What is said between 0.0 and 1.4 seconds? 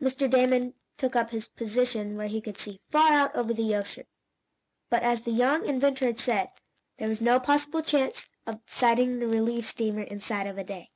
Mr. Damon took up